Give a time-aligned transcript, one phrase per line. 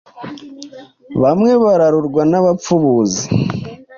[1.21, 3.25] bamwe bararurwa n’abapfubuzi